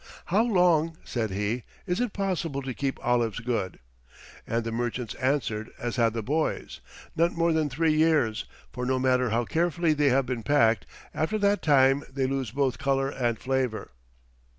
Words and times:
"How 0.25 0.43
long," 0.43 0.97
said 1.03 1.29
he, 1.29 1.61
"is 1.85 1.99
it 2.01 2.11
possible 2.11 2.63
to 2.63 2.73
keep 2.73 2.97
olives 3.05 3.39
good?" 3.39 3.77
And 4.47 4.63
the 4.63 4.71
merchants 4.71 5.13
answered, 5.13 5.69
as 5.77 5.97
had 5.97 6.13
the 6.13 6.23
boys, 6.23 6.79
"Not 7.15 7.33
more 7.33 7.53
than 7.53 7.69
three 7.69 7.93
years, 7.93 8.45
for 8.73 8.83
no 8.83 8.97
matter 8.97 9.29
how 9.29 9.45
carefully 9.45 9.93
they 9.93 10.09
have 10.09 10.25
been 10.25 10.41
packed, 10.41 10.87
after 11.13 11.37
that 11.37 11.61
time 11.61 12.03
they 12.11 12.25
lose 12.25 12.49
both 12.49 12.79
color 12.79 13.11
and 13.11 13.37
flavor." 13.37 13.91